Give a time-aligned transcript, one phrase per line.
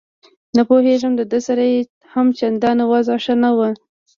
[0.55, 1.79] نه پوهېږم ده سره یې
[2.13, 3.69] هم چندان وضعه ښه نه وه.